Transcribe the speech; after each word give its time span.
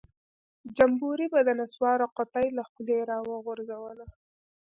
جمبوري 0.77 1.27
به 1.33 1.39
د 1.47 1.49
نسوارو 1.59 2.05
قطۍ 2.17 2.47
له 2.57 2.63
خولۍ 2.69 2.99
راوغورځوله. 3.09 4.05